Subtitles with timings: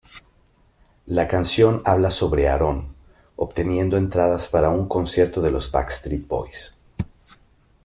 [1.05, 2.95] La canción habla sobre Aaron
[3.35, 6.75] obteniendo entradas para un concierto de los Backstreet Boys.